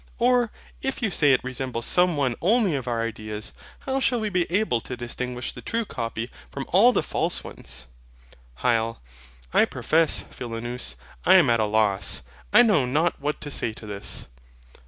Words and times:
Or, 0.17 0.49
if 0.81 1.03
you 1.03 1.11
say 1.11 1.31
it 1.31 1.43
resembles 1.43 1.85
some 1.85 2.17
one 2.17 2.33
only 2.41 2.73
of 2.73 2.87
our 2.87 3.03
ideas, 3.03 3.53
how 3.81 3.99
shall 3.99 4.19
we 4.19 4.29
be 4.29 4.51
able 4.51 4.81
to 4.81 4.97
distinguish 4.97 5.53
the 5.53 5.61
true 5.61 5.85
copy 5.85 6.31
from 6.49 6.65
all 6.69 6.91
the 6.91 7.03
false 7.03 7.43
ones? 7.43 7.85
HYL. 8.63 8.97
I 9.53 9.65
profess, 9.65 10.21
Philonous, 10.31 10.95
I 11.23 11.35
am 11.35 11.51
at 11.51 11.59
a 11.59 11.65
loss. 11.65 12.23
I 12.51 12.63
know 12.63 12.87
not 12.87 13.21
what 13.21 13.39
to 13.41 13.51
say 13.51 13.73
to 13.73 13.85
this. 13.85 14.25